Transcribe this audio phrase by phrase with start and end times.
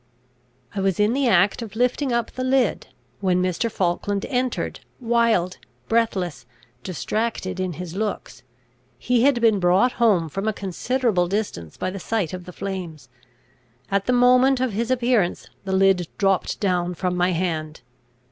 [0.73, 2.87] I was in the act of lifting up the lid,
[3.19, 3.69] when Mr.
[3.69, 6.47] Falkland entered, wild, breathless,
[6.81, 8.41] distracted in his looks!
[8.97, 13.09] He had been brought home from a considerable distance by the sight of the flames.
[13.91, 17.81] At the moment of his appearance the lid dropped down from my hand.